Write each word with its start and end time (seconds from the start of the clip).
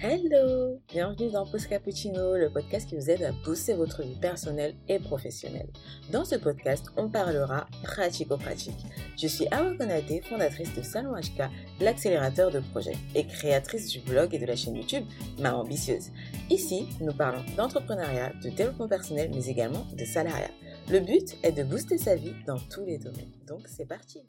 Hello 0.00 0.80
Bienvenue 0.86 1.32
dans 1.32 1.44
Post 1.44 1.66
Cappuccino, 1.66 2.36
le 2.36 2.50
podcast 2.50 2.88
qui 2.88 2.94
vous 2.94 3.10
aide 3.10 3.24
à 3.24 3.32
booster 3.32 3.74
votre 3.74 4.02
vie 4.04 4.14
personnelle 4.14 4.76
et 4.86 5.00
professionnelle. 5.00 5.66
Dans 6.12 6.24
ce 6.24 6.36
podcast, 6.36 6.86
on 6.96 7.08
parlera 7.08 7.66
pratico-pratique. 7.82 8.78
Je 9.20 9.26
suis 9.26 9.48
Awa 9.50 9.74
Konate, 9.76 10.24
fondatrice 10.24 10.72
de 10.76 10.82
Salon 10.82 11.16
HK, 11.16 11.50
l'accélérateur 11.80 12.52
de 12.52 12.60
projets, 12.60 12.96
et 13.16 13.26
créatrice 13.26 13.88
du 13.88 13.98
blog 13.98 14.32
et 14.36 14.38
de 14.38 14.46
la 14.46 14.54
chaîne 14.54 14.76
YouTube 14.76 15.04
Ma 15.40 15.52
Ambitieuse. 15.56 16.10
Ici, 16.48 16.86
nous 17.00 17.12
parlons 17.12 17.42
d'entrepreneuriat, 17.56 18.34
de 18.44 18.50
développement 18.50 18.86
personnel, 18.86 19.32
mais 19.34 19.46
également 19.46 19.84
de 19.98 20.04
salariat. 20.04 20.52
Le 20.88 21.00
but 21.00 21.36
est 21.42 21.50
de 21.50 21.64
booster 21.64 21.98
sa 21.98 22.14
vie 22.14 22.34
dans 22.46 22.60
tous 22.70 22.84
les 22.84 22.98
domaines. 22.98 23.32
Donc 23.48 23.66
c'est 23.66 23.88
parti 23.88 24.20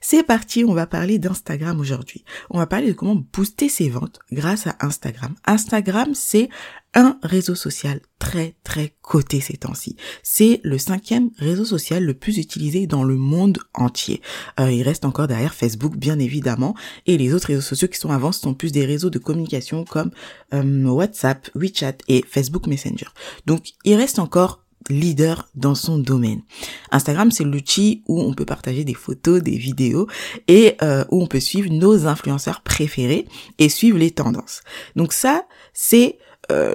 c'est 0.00 0.22
parti, 0.22 0.64
on 0.64 0.74
va 0.74 0.86
parler 0.86 1.18
d'Instagram 1.18 1.80
aujourd'hui. 1.80 2.24
On 2.50 2.58
va 2.58 2.66
parler 2.66 2.88
de 2.88 2.92
comment 2.92 3.22
booster 3.32 3.68
ses 3.68 3.88
ventes 3.88 4.20
grâce 4.32 4.66
à 4.66 4.76
Instagram. 4.80 5.34
Instagram, 5.46 6.14
c'est 6.14 6.48
un 6.94 7.18
réseau 7.22 7.54
social 7.54 8.00
très 8.18 8.54
très 8.64 8.94
coté 9.02 9.40
ces 9.40 9.56
temps-ci. 9.56 9.96
C'est 10.22 10.60
le 10.64 10.78
cinquième 10.78 11.30
réseau 11.36 11.64
social 11.64 12.04
le 12.04 12.14
plus 12.14 12.38
utilisé 12.38 12.86
dans 12.86 13.04
le 13.04 13.16
monde 13.16 13.58
entier. 13.74 14.22
Euh, 14.58 14.70
il 14.70 14.82
reste 14.82 15.04
encore 15.04 15.28
derrière 15.28 15.54
Facebook 15.54 15.96
bien 15.96 16.18
évidemment 16.18 16.74
et 17.06 17.18
les 17.18 17.34
autres 17.34 17.48
réseaux 17.48 17.60
sociaux 17.60 17.88
qui 17.88 17.98
sont 17.98 18.10
avant 18.10 18.32
sont 18.32 18.54
plus 18.54 18.72
des 18.72 18.86
réseaux 18.86 19.10
de 19.10 19.18
communication 19.18 19.84
comme 19.84 20.10
euh, 20.54 20.84
WhatsApp, 20.84 21.50
WeChat 21.54 21.98
et 22.08 22.24
Facebook 22.26 22.66
Messenger. 22.66 23.08
Donc 23.46 23.72
il 23.84 23.94
reste 23.94 24.18
encore 24.18 24.64
leader 24.88 25.48
dans 25.54 25.74
son 25.74 25.98
domaine. 25.98 26.42
Instagram, 26.90 27.30
c'est 27.30 27.44
l'outil 27.44 28.02
où 28.06 28.20
on 28.20 28.34
peut 28.34 28.44
partager 28.44 28.84
des 28.84 28.94
photos, 28.94 29.42
des 29.42 29.56
vidéos 29.56 30.06
et 30.46 30.76
euh, 30.82 31.04
où 31.10 31.22
on 31.22 31.26
peut 31.26 31.40
suivre 31.40 31.70
nos 31.70 32.06
influenceurs 32.06 32.62
préférés 32.62 33.26
et 33.58 33.68
suivre 33.68 33.98
les 33.98 34.10
tendances. 34.10 34.62
Donc 34.96 35.12
ça, 35.12 35.44
c'est 35.72 36.18
euh, 36.50 36.74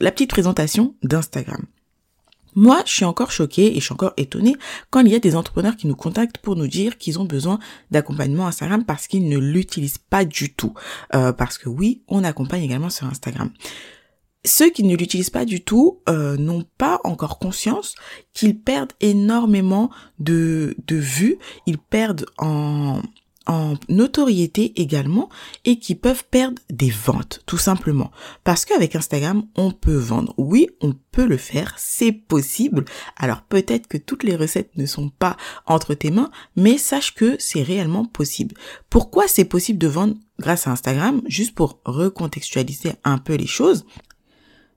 la 0.00 0.10
petite 0.10 0.30
présentation 0.30 0.94
d'Instagram. 1.02 1.64
Moi, 2.56 2.82
je 2.86 2.92
suis 2.92 3.04
encore 3.04 3.32
choquée 3.32 3.76
et 3.76 3.80
je 3.80 3.84
suis 3.84 3.92
encore 3.92 4.12
étonnée 4.16 4.54
quand 4.90 5.00
il 5.00 5.10
y 5.10 5.14
a 5.16 5.18
des 5.18 5.34
entrepreneurs 5.34 5.76
qui 5.76 5.88
nous 5.88 5.96
contactent 5.96 6.38
pour 6.38 6.54
nous 6.54 6.68
dire 6.68 6.98
qu'ils 6.98 7.18
ont 7.18 7.24
besoin 7.24 7.58
d'accompagnement 7.90 8.46
Instagram 8.46 8.84
parce 8.84 9.08
qu'ils 9.08 9.28
ne 9.28 9.38
l'utilisent 9.38 9.98
pas 9.98 10.24
du 10.24 10.52
tout. 10.52 10.72
Euh, 11.14 11.32
parce 11.32 11.58
que 11.58 11.68
oui, 11.68 12.02
on 12.06 12.22
accompagne 12.22 12.62
également 12.62 12.90
sur 12.90 13.06
Instagram 13.06 13.50
ceux 14.44 14.70
qui 14.70 14.84
ne 14.84 14.96
l'utilisent 14.96 15.30
pas 15.30 15.44
du 15.44 15.62
tout 15.62 16.00
euh, 16.08 16.36
n'ont 16.36 16.64
pas 16.78 17.00
encore 17.04 17.38
conscience 17.38 17.94
qu'ils 18.32 18.58
perdent 18.58 18.92
énormément 19.00 19.90
de, 20.18 20.76
de 20.86 20.96
vues, 20.96 21.38
ils 21.66 21.78
perdent 21.78 22.26
en, 22.38 23.00
en 23.46 23.74
notoriété 23.88 24.80
également 24.80 25.28
et 25.64 25.78
qui 25.78 25.94
peuvent 25.94 26.24
perdre 26.30 26.60
des 26.70 26.90
ventes 26.90 27.42
tout 27.46 27.58
simplement. 27.58 28.10
Parce 28.42 28.64
qu'avec 28.64 28.96
Instagram 28.96 29.46
on 29.56 29.70
peut 29.70 29.96
vendre. 29.96 30.34
Oui 30.36 30.68
on 30.80 30.94
peut 31.12 31.26
le 31.26 31.36
faire 31.36 31.74
c'est 31.76 32.12
possible. 32.12 32.84
Alors 33.16 33.42
peut-être 33.42 33.86
que 33.86 33.98
toutes 33.98 34.24
les 34.24 34.36
recettes 34.36 34.76
ne 34.76 34.86
sont 34.86 35.10
pas 35.10 35.36
entre 35.66 35.94
tes 35.94 36.10
mains 36.10 36.30
mais 36.56 36.78
sache 36.78 37.14
que 37.14 37.36
c'est 37.38 37.62
réellement 37.62 38.04
possible. 38.04 38.56
Pourquoi 38.90 39.28
c'est 39.28 39.44
possible 39.44 39.78
de 39.78 39.88
vendre 39.88 40.16
grâce 40.38 40.66
à 40.66 40.72
Instagram? 40.72 41.22
Juste 41.26 41.54
pour 41.54 41.80
recontextualiser 41.84 42.92
un 43.04 43.18
peu 43.18 43.34
les 43.34 43.46
choses 43.46 43.84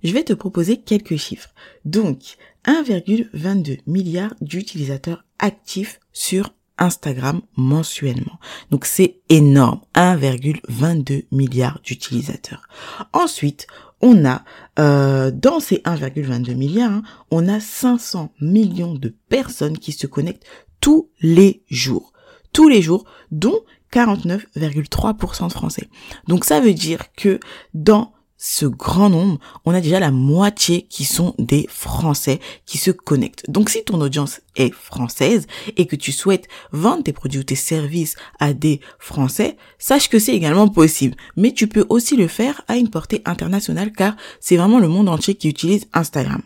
je 0.07 0.13
vais 0.13 0.23
te 0.23 0.33
proposer 0.33 0.77
quelques 0.77 1.17
chiffres. 1.17 1.49
Donc, 1.85 2.37
1,22 2.65 3.79
milliard 3.87 4.33
d'utilisateurs 4.41 5.23
actifs 5.39 5.99
sur 6.13 6.53
Instagram 6.77 7.41
mensuellement. 7.55 8.39
Donc 8.69 8.85
c'est 8.85 9.19
énorme, 9.29 9.81
1,22 9.95 11.25
milliard 11.31 11.79
d'utilisateurs. 11.83 12.67
Ensuite, 13.13 13.67
on 14.01 14.25
a 14.25 14.43
euh, 14.77 15.31
dans 15.31 15.59
ces 15.59 15.77
1,22 15.77 16.55
milliards, 16.55 16.91
hein, 16.91 17.03
on 17.31 17.47
a 17.47 17.59
500 17.59 18.31
millions 18.41 18.93
de 18.93 19.15
personnes 19.29 19.77
qui 19.77 19.91
se 19.91 20.05
connectent 20.05 20.45
tous 20.81 21.09
les 21.19 21.63
jours. 21.67 22.13
Tous 22.53 22.69
les 22.69 22.81
jours, 22.81 23.05
dont 23.31 23.59
49,3% 23.91 25.47
de 25.47 25.53
Français. 25.53 25.87
Donc 26.27 26.45
ça 26.45 26.59
veut 26.59 26.73
dire 26.73 27.13
que 27.15 27.39
dans 27.73 28.13
ce 28.37 28.65
grand 28.65 29.09
nombre, 29.09 29.39
on 29.65 29.73
a 29.73 29.81
déjà 29.81 29.99
la 29.99 30.11
moitié 30.11 30.83
qui 30.83 31.05
sont 31.05 31.33
des 31.39 31.65
Français 31.69 32.39
qui 32.65 32.77
se 32.77 32.91
connectent. 32.91 33.49
Donc 33.49 33.69
si 33.69 33.83
ton 33.83 33.99
audience 33.99 34.41
est 34.55 34.73
française 34.73 35.47
et 35.75 35.87
que 35.87 35.95
tu 35.95 36.11
souhaites 36.11 36.47
vendre 36.71 37.03
tes 37.03 37.13
produits 37.13 37.39
ou 37.39 37.43
tes 37.43 37.55
services 37.55 38.15
à 38.39 38.53
des 38.53 38.79
Français, 38.99 39.57
sache 39.79 40.09
que 40.09 40.19
c'est 40.19 40.35
également 40.35 40.67
possible. 40.67 41.15
Mais 41.35 41.51
tu 41.51 41.67
peux 41.67 41.85
aussi 41.89 42.15
le 42.15 42.27
faire 42.27 42.61
à 42.67 42.77
une 42.77 42.89
portée 42.89 43.21
internationale 43.25 43.91
car 43.91 44.15
c'est 44.39 44.57
vraiment 44.57 44.79
le 44.79 44.87
monde 44.87 45.09
entier 45.09 45.35
qui 45.35 45.49
utilise 45.49 45.87
Instagram. 45.93 46.41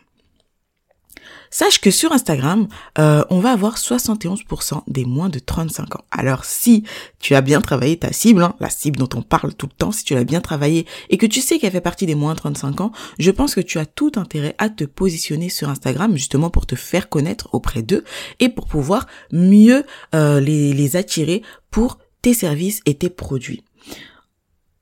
Sache 1.53 1.81
que 1.81 1.91
sur 1.91 2.13
Instagram, 2.13 2.69
euh, 2.97 3.25
on 3.29 3.41
va 3.41 3.51
avoir 3.51 3.78
71% 3.78 4.84
des 4.88 5.03
moins 5.03 5.28
de 5.28 5.38
35 5.38 5.97
ans. 5.97 6.06
Alors 6.09 6.45
si 6.45 6.85
tu 7.19 7.35
as 7.35 7.41
bien 7.41 7.59
travaillé 7.59 7.97
ta 7.97 8.13
cible, 8.13 8.41
hein, 8.41 8.56
la 8.62 8.69
cible 8.69 8.97
dont 8.97 9.09
on 9.16 9.22
parle 9.22 9.53
tout 9.53 9.67
le 9.67 9.75
temps, 9.78 9.91
si 9.91 10.06
tu 10.06 10.16
l'as 10.16 10.23
bien 10.23 10.40
travaillé 10.40 10.88
et 11.09 11.17
que 11.17 11.25
tu 11.25 11.41
sais 11.41 11.59
qu'elle 11.59 11.73
fait 11.73 11.81
partie 11.81 12.06
des 12.06 12.16
moins 12.16 12.35
de 12.35 12.40
35 12.40 12.79
ans, 12.79 12.91
je 13.19 13.31
pense 13.31 13.53
que 13.53 13.59
tu 13.59 13.79
as 13.79 13.85
tout 13.85 14.13
intérêt 14.16 14.56
à 14.59 14.69
te 14.69 14.85
positionner 14.85 15.50
sur 15.50 15.67
Instagram 15.67 16.16
justement 16.16 16.50
pour 16.50 16.66
te 16.66 16.75
faire 16.75 17.09
connaître 17.09 17.50
auprès 17.51 17.81
d'eux 17.81 18.06
et 18.40 18.47
pour 18.47 18.66
pouvoir 18.67 19.07
mieux 19.34 19.84
euh, 20.16 20.40
les, 20.40 20.72
les 20.72 20.95
attirer 20.95 21.41
pour 21.69 21.97
tes 22.22 22.34
services 22.34 22.79
et 22.85 22.95
tes 22.95 23.09
produits. 23.09 23.66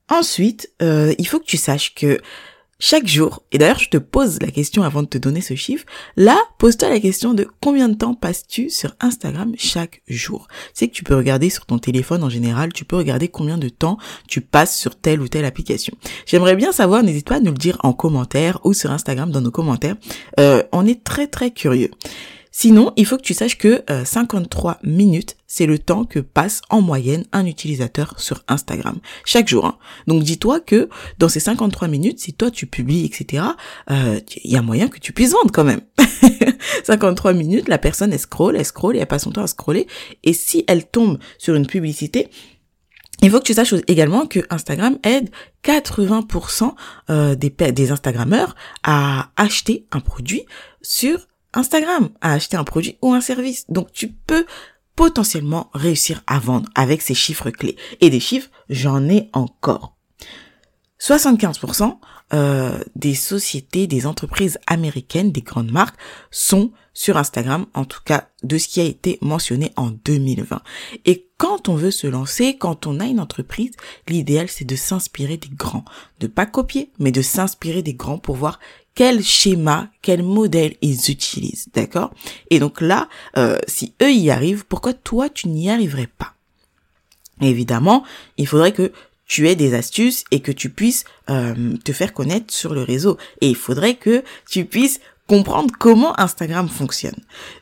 Ensuite, 0.07 0.71
euh, 0.83 1.13
il 1.17 1.27
faut 1.27 1.39
que 1.39 1.45
tu 1.45 1.57
saches 1.57 1.95
que 1.95 2.19
chaque 2.79 3.07
jour, 3.07 3.43
et 3.51 3.57
d'ailleurs 3.57 3.79
je 3.79 3.89
te 3.89 3.97
pose 3.97 4.41
la 4.41 4.51
question 4.51 4.83
avant 4.83 5.03
de 5.03 5.07
te 5.07 5.17
donner 5.17 5.41
ce 5.41 5.53
chiffre, 5.53 5.85
là, 6.15 6.37
pose-toi 6.57 6.89
la 6.89 6.99
question 6.99 7.33
de 7.33 7.45
combien 7.61 7.89
de 7.89 7.95
temps 7.95 8.13
passes-tu 8.13 8.69
sur 8.69 8.95
Instagram 9.01 9.53
chaque 9.57 10.01
jour? 10.07 10.47
C'est 10.73 10.87
que 10.87 10.93
tu 10.93 11.03
peux 11.03 11.15
regarder 11.15 11.49
sur 11.49 11.65
ton 11.65 11.77
téléphone 11.77 12.23
en 12.23 12.29
général, 12.29 12.71
tu 12.71 12.85
peux 12.85 12.95
regarder 12.95 13.27
combien 13.27 13.57
de 13.57 13.69
temps 13.69 13.97
tu 14.27 14.41
passes 14.41 14.77
sur 14.77 14.95
telle 14.95 15.21
ou 15.21 15.27
telle 15.27 15.45
application. 15.45 15.93
J'aimerais 16.25 16.55
bien 16.55 16.71
savoir, 16.71 17.03
n'hésite 17.03 17.27
pas 17.27 17.35
à 17.35 17.39
nous 17.39 17.51
le 17.51 17.57
dire 17.57 17.77
en 17.83 17.93
commentaire 17.93 18.59
ou 18.63 18.73
sur 18.73 18.91
Instagram 18.91 19.29
dans 19.29 19.41
nos 19.41 19.51
commentaires. 19.51 19.97
Euh, 20.39 20.63
on 20.71 20.85
est 20.85 21.03
très 21.03 21.27
très 21.27 21.51
curieux. 21.51 21.91
Sinon, 22.51 22.93
il 22.95 23.05
faut 23.05 23.17
que 23.17 23.23
tu 23.23 23.33
saches 23.33 23.57
que 23.57 23.83
53 24.03 24.71
euh, 24.71 24.87
minutes, 24.87 25.37
c'est 25.45 25.65
le 25.65 25.77
temps 25.77 26.03
que 26.03 26.19
passe 26.19 26.61
en 26.69 26.81
moyenne 26.81 27.25
un 27.31 27.45
utilisateur 27.45 28.19
sur 28.19 28.43
Instagram 28.47 28.99
chaque 29.23 29.47
jour. 29.47 29.65
Hein. 29.65 29.77
Donc 30.07 30.23
dis-toi 30.23 30.59
que 30.59 30.89
dans 31.19 31.29
ces 31.29 31.39
53 31.39 31.87
minutes, 31.87 32.19
si 32.19 32.33
toi 32.33 32.49
tu 32.49 32.65
publies, 32.65 33.05
etc., 33.05 33.43
euh, 33.91 34.19
il 34.43 34.51
y 34.51 34.57
a 34.57 34.61
moyen 34.61 34.87
que 34.87 34.99
tu 34.99 35.13
puisses 35.13 35.31
vendre 35.31 35.51
quand 35.51 35.63
même. 35.63 35.81
53 36.83 37.33
minutes, 37.33 37.67
la 37.67 37.77
personne 37.77 38.13
elle 38.13 38.19
scroll, 38.19 38.55
elle 38.55 38.65
scroll 38.65 38.95
et 38.95 38.99
elle 38.99 39.07
passe 39.07 39.23
son 39.23 39.31
temps 39.31 39.43
à 39.43 39.47
scroller. 39.47 39.87
Et 40.23 40.33
si 40.33 40.63
elle 40.67 40.85
tombe 40.85 41.19
sur 41.37 41.55
une 41.55 41.67
publicité, 41.67 42.29
il 43.21 43.29
faut 43.29 43.39
que 43.39 43.45
tu 43.45 43.53
saches 43.53 43.75
également 43.87 44.25
que 44.25 44.39
Instagram 44.49 44.97
aide 45.03 45.29
80% 45.63 46.73
euh, 47.09 47.35
des, 47.35 47.49
des 47.49 47.91
Instagrammeurs 47.91 48.55
à 48.83 49.29
acheter 49.35 49.85
un 49.91 49.99
produit 49.99 50.45
sur 50.81 51.28
Instagram 51.53 52.09
à 52.21 52.33
acheter 52.33 52.57
un 52.57 52.63
produit 52.63 52.97
ou 53.01 53.13
un 53.13 53.21
service. 53.21 53.65
Donc 53.69 53.91
tu 53.91 54.09
peux 54.09 54.45
potentiellement 54.95 55.69
réussir 55.73 56.21
à 56.27 56.39
vendre 56.39 56.69
avec 56.75 57.01
ces 57.01 57.13
chiffres 57.13 57.49
clés. 57.51 57.77
Et 58.01 58.09
des 58.09 58.19
chiffres, 58.19 58.49
j'en 58.69 59.07
ai 59.07 59.29
encore. 59.33 59.95
75% 60.99 61.97
euh, 62.31 62.83
des 62.95 63.15
sociétés, 63.15 63.87
des 63.87 64.05
entreprises 64.05 64.59
américaines, 64.67 65.31
des 65.31 65.41
grandes 65.41 65.71
marques 65.71 65.97
sont 66.29 66.71
sur 66.93 67.17
Instagram, 67.17 67.65
en 67.73 67.85
tout 67.85 68.01
cas 68.03 68.27
de 68.43 68.57
ce 68.57 68.67
qui 68.67 68.81
a 68.81 68.83
été 68.83 69.17
mentionné 69.21 69.71
en 69.77 69.89
2020. 69.89 70.61
Et 71.05 71.29
quand 71.37 71.69
on 71.69 71.75
veut 71.75 71.91
se 71.91 72.05
lancer, 72.05 72.57
quand 72.57 72.85
on 72.85 72.99
a 72.99 73.05
une 73.05 73.21
entreprise, 73.21 73.71
l'idéal 74.07 74.49
c'est 74.49 74.65
de 74.65 74.75
s'inspirer 74.75 75.37
des 75.37 75.49
grands, 75.49 75.85
de 76.19 76.27
pas 76.27 76.45
copier, 76.45 76.91
mais 76.99 77.11
de 77.11 77.21
s'inspirer 77.21 77.81
des 77.81 77.93
grands 77.93 78.19
pour 78.19 78.35
voir 78.35 78.59
quel 78.99 79.23
schéma, 79.23 79.87
quel 80.01 80.23
modèle 80.23 80.75
ils 80.81 81.09
utilisent, 81.09 81.69
d'accord? 81.73 82.13
Et 82.49 82.59
donc 82.59 82.81
là, 82.81 83.07
euh, 83.37 83.57
si 83.65 83.93
eux 84.01 84.11
y 84.11 84.29
arrivent, 84.29 84.65
pourquoi 84.65 84.91
toi 84.91 85.29
tu 85.29 85.47
n'y 85.47 85.69
arriverais 85.69 86.09
pas? 86.17 86.33
Évidemment, 87.39 88.03
il 88.35 88.45
faudrait 88.45 88.73
que 88.73 88.91
tu 89.25 89.47
aies 89.47 89.55
des 89.55 89.73
astuces 89.73 90.25
et 90.31 90.41
que 90.41 90.51
tu 90.51 90.69
puisses 90.69 91.05
euh, 91.29 91.77
te 91.85 91.93
faire 91.93 92.13
connaître 92.13 92.53
sur 92.53 92.73
le 92.73 92.83
réseau. 92.83 93.17
Et 93.39 93.47
il 93.47 93.55
faudrait 93.55 93.95
que 93.95 94.21
tu 94.49 94.65
puisses 94.65 94.99
comprendre 95.29 95.71
comment 95.77 96.19
Instagram 96.19 96.67
fonctionne. 96.67 97.13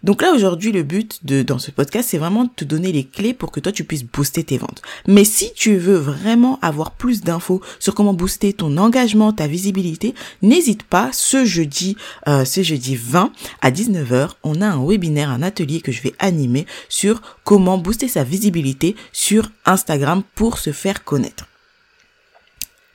Donc 0.02 0.22
là 0.22 0.32
aujourd'hui 0.32 0.72
le 0.72 0.84
but 0.84 1.26
de 1.26 1.44
dans 1.44 1.60
ce 1.60 1.70
podcast 1.70 2.08
c'est 2.10 2.18
vraiment 2.18 2.46
de 2.46 2.50
te 2.56 2.64
donner 2.64 2.94
les 2.94 3.04
clés 3.04 3.34
pour 3.34 3.52
que 3.52 3.60
toi 3.60 3.74
tu 3.74 3.84
puisses 3.84 4.06
booster 4.06 4.46
tes 4.46 4.58
ventes. 4.58 4.82
Mais 5.06 5.26
si 5.26 5.52
tu 5.54 5.76
veux 5.76 5.98
vraiment 5.98 6.60
avoir 6.62 6.92
plus 6.92 7.20
d'infos 7.20 7.60
sur 7.80 7.94
comment 7.94 8.14
booster 8.14 8.54
ton 8.54 8.78
engagement, 8.78 9.34
ta 9.34 9.48
visibilité, 9.48 10.16
n'hésite 10.42 10.84
pas 10.84 11.10
ce 11.12 11.44
jeudi 11.44 11.98
euh, 12.30 12.46
ce 12.46 12.64
jeudi 12.64 12.96
20 12.96 13.34
à 13.62 13.70
19h, 13.70 14.30
on 14.44 14.62
a 14.62 14.68
un 14.68 14.88
webinaire, 14.88 15.30
un 15.30 15.44
atelier 15.44 15.82
que 15.82 15.92
je 15.92 16.02
vais 16.02 16.14
animer 16.20 16.66
sur 16.88 17.22
comment 17.44 17.78
booster 17.78 18.08
sa 18.08 18.24
visibilité 18.24 18.96
sur 19.12 19.52
Instagram 19.66 20.24
pour 20.36 20.58
se 20.58 20.72
faire 20.72 21.04
connaître. 21.04 21.46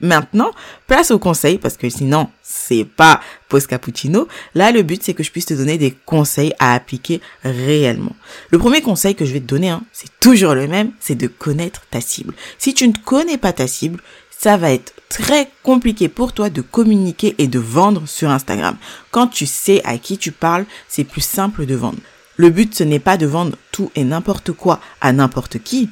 Maintenant, 0.02 0.50
place 0.88 1.12
au 1.12 1.20
conseil 1.20 1.58
parce 1.58 1.76
que 1.76 1.88
sinon, 1.88 2.28
c'est 2.42 2.84
pas 2.84 3.20
post 3.48 3.68
cappuccino. 3.68 4.26
Là, 4.54 4.72
le 4.72 4.82
but, 4.82 5.00
c'est 5.02 5.14
que 5.14 5.22
je 5.22 5.30
puisse 5.30 5.46
te 5.46 5.54
donner 5.54 5.78
des 5.78 5.92
conseils 5.92 6.52
à 6.58 6.74
appliquer 6.74 7.20
réellement. 7.44 8.16
Le 8.50 8.58
premier 8.58 8.82
conseil 8.82 9.14
que 9.14 9.24
je 9.24 9.32
vais 9.32 9.40
te 9.40 9.46
donner, 9.46 9.70
hein, 9.70 9.82
c'est 9.92 10.10
toujours 10.18 10.54
le 10.54 10.66
même, 10.66 10.90
c'est 10.98 11.14
de 11.14 11.28
connaître 11.28 11.82
ta 11.88 12.00
cible. 12.00 12.34
Si 12.58 12.74
tu 12.74 12.88
ne 12.88 12.94
connais 13.04 13.38
pas 13.38 13.52
ta 13.52 13.68
cible, 13.68 14.02
ça 14.36 14.56
va 14.56 14.72
être 14.72 14.92
très 15.08 15.48
compliqué 15.62 16.08
pour 16.08 16.32
toi 16.32 16.50
de 16.50 16.62
communiquer 16.62 17.36
et 17.38 17.46
de 17.46 17.60
vendre 17.60 18.08
sur 18.08 18.28
Instagram. 18.28 18.76
Quand 19.12 19.28
tu 19.28 19.46
sais 19.46 19.80
à 19.84 19.98
qui 19.98 20.18
tu 20.18 20.32
parles, 20.32 20.64
c'est 20.88 21.04
plus 21.04 21.20
simple 21.20 21.64
de 21.64 21.76
vendre. 21.76 21.98
Le 22.36 22.50
but, 22.50 22.74
ce 22.74 22.82
n'est 22.82 22.98
pas 22.98 23.16
de 23.16 23.26
vendre 23.26 23.56
tout 23.70 23.92
et 23.94 24.02
n'importe 24.02 24.50
quoi 24.50 24.80
à 25.00 25.12
n'importe 25.12 25.62
qui, 25.62 25.90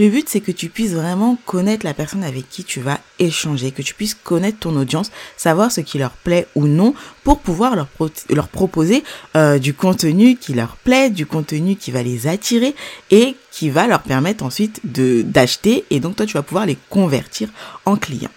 le 0.00 0.08
but, 0.08 0.26
c'est 0.30 0.40
que 0.40 0.50
tu 0.50 0.70
puisses 0.70 0.94
vraiment 0.94 1.36
connaître 1.44 1.84
la 1.84 1.92
personne 1.92 2.24
avec 2.24 2.48
qui 2.48 2.64
tu 2.64 2.80
vas 2.80 2.98
échanger, 3.18 3.70
que 3.70 3.82
tu 3.82 3.92
puisses 3.92 4.14
connaître 4.14 4.58
ton 4.58 4.74
audience, 4.76 5.10
savoir 5.36 5.70
ce 5.70 5.82
qui 5.82 5.98
leur 5.98 6.12
plaît 6.12 6.46
ou 6.54 6.66
non, 6.66 6.94
pour 7.22 7.40
pouvoir 7.40 7.76
leur, 7.76 8.48
proposer 8.48 9.04
euh, 9.36 9.58
du 9.58 9.74
contenu 9.74 10.36
qui 10.36 10.54
leur 10.54 10.76
plaît, 10.76 11.10
du 11.10 11.26
contenu 11.26 11.76
qui 11.76 11.90
va 11.90 12.02
les 12.02 12.26
attirer 12.26 12.74
et 13.10 13.36
qui 13.50 13.68
va 13.68 13.86
leur 13.86 14.00
permettre 14.00 14.42
ensuite 14.42 14.80
d'acheter. 14.84 15.84
Et 15.90 16.00
donc 16.00 16.16
toi, 16.16 16.24
tu 16.24 16.32
vas 16.32 16.42
pouvoir 16.42 16.64
les 16.64 16.78
convertir 16.88 17.50
en 17.84 17.96
clients. 17.96 18.30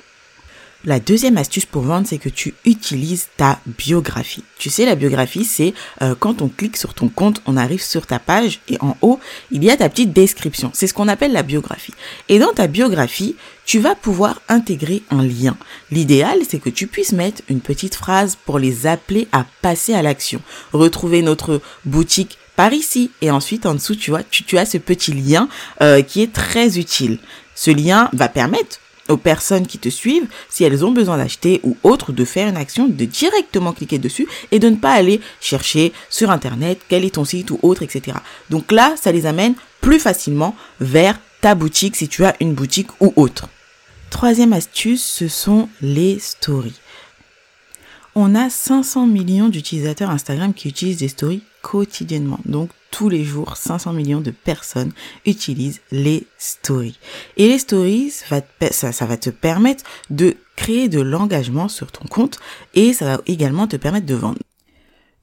La 0.86 1.00
deuxième 1.00 1.38
astuce 1.38 1.66
pour 1.66 1.84
vendre, 1.84 2.06
c'est 2.06 2.18
que 2.18 2.28
tu 2.28 2.56
utilises 2.66 3.28
ta 3.38 3.60
biographie. 3.66 4.44
Tu 4.60 4.70
sais, 4.70 4.86
la 4.86 4.96
biographie, 4.96 5.46
c'est 5.46 5.74
euh, 6.02 6.14
quand 6.20 6.42
on 6.42 6.50
clique 6.50 6.76
sur 6.76 6.94
ton 6.94 7.08
compte, 7.08 7.42
on 7.46 7.56
arrive 7.56 7.82
sur 7.82 8.06
ta 8.06 8.20
page 8.20 8.60
et 8.68 8.78
en 8.82 8.98
haut, 9.02 9.18
il 9.50 9.64
y 9.64 9.70
a 9.70 9.78
ta 9.78 9.88
petite 9.88 10.12
description. 10.12 10.72
C'est 10.74 10.88
ce 10.88 10.94
qu'on 10.94 11.08
appelle 11.08 11.32
la 11.32 11.44
biographie. 11.44 11.94
Et 12.28 12.38
dans 12.38 12.52
ta 12.52 12.68
biographie, 12.68 13.38
tu 13.66 13.80
vas 13.80 13.96
pouvoir 13.96 14.42
intégrer 14.50 15.04
un 15.10 15.24
lien. 15.24 15.56
L'idéal, 15.90 16.40
c'est 16.48 16.60
que 16.60 16.70
tu 16.70 16.88
puisses 16.88 17.14
mettre 17.14 17.44
une 17.48 17.62
petite 17.62 17.96
phrase 17.96 18.38
pour 18.46 18.60
les 18.60 18.86
appeler 18.86 19.30
à 19.32 19.46
passer 19.62 19.94
à 19.94 20.02
l'action. 20.02 20.42
Retrouver 20.74 21.22
notre 21.22 21.62
boutique 21.86 22.38
par 22.58 22.74
ici. 22.74 23.12
Et 23.22 23.32
ensuite, 23.32 23.66
en 23.66 23.76
dessous, 23.76 23.96
tu 23.96 24.12
vois, 24.12 24.24
tu, 24.24 24.58
as 24.58 24.66
ce 24.66 24.78
petit 24.78 25.14
lien 25.14 25.48
euh, 25.82 26.02
qui 26.02 26.22
est 26.22 26.34
très 26.34 26.78
utile. 26.78 27.20
Ce 27.56 27.72
lien 27.72 28.10
va 28.14 28.28
permettre 28.28 28.80
aux 29.10 29.18
personnes 29.18 29.68
qui 29.68 29.78
te 29.78 29.90
suivent, 29.90 30.28
si 30.50 30.64
elles 30.64 30.86
ont 30.86 30.92
besoin 30.92 31.18
d'acheter 31.18 31.60
ou 31.64 31.78
autre, 31.84 32.12
de 32.12 32.26
faire 32.26 32.48
une 32.48 32.58
action, 32.58 32.88
de 32.88 33.06
directement 33.06 33.74
cliquer 33.74 34.00
dessus 34.00 34.28
et 34.52 34.60
de 34.60 34.70
ne 34.70 34.76
pas 34.76 34.94
aller 34.94 35.20
chercher 35.42 35.94
sur 36.10 36.32
Internet 36.32 36.80
quel 36.88 37.04
est 37.04 37.16
ton 37.16 37.26
site 37.26 37.52
ou 37.52 37.60
autre, 37.62 37.84
etc. 37.84 38.18
Donc 38.50 38.72
là, 38.72 38.96
ça 39.00 39.12
les 39.12 39.26
amène 39.26 39.56
plus 39.82 40.00
facilement 40.00 40.56
vers 40.80 41.20
ta 41.42 41.56
boutique 41.56 41.96
si 41.96 42.08
tu 42.08 42.24
as 42.24 42.36
une 42.40 42.54
boutique 42.54 42.90
ou 43.02 43.14
autre. 43.16 43.48
Troisième 44.10 44.54
astuce, 44.54 45.04
ce 45.04 45.28
sont 45.28 45.70
les 45.82 46.20
stories. 46.20 46.80
On 48.16 48.36
a 48.36 48.50
500 48.50 49.08
millions 49.08 49.50
d'utilisateurs 49.50 50.12
Instagram 50.12 50.54
qui 50.54 50.70
utilisent 50.70 51.00
des 51.00 51.08
stories 51.08 51.42
quotidiennement. 51.64 52.40
Donc 52.46 52.70
tous 52.94 53.10
les 53.10 53.24
jours, 53.24 53.58
500 53.58 53.92
millions 53.92 54.22
de 54.22 54.30
personnes 54.30 54.92
utilisent 55.26 55.82
les 55.92 56.28
stories. 56.38 57.00
Et 57.38 57.48
les 57.48 57.58
stories, 57.58 58.12
ça, 58.12 59.06
va 59.08 59.18
te 59.18 59.32
permettre 59.32 59.84
de 60.12 60.38
créer 60.56 60.90
de 60.90 61.02
l'engagement 61.02 61.68
sur 61.70 61.92
ton 61.92 62.08
compte 62.08 62.40
et 62.76 62.94
ça 62.94 63.06
va 63.06 63.22
également 63.26 63.66
te 63.66 63.78
permettre 63.78 64.06
de 64.06 64.14
vendre. 64.14 64.38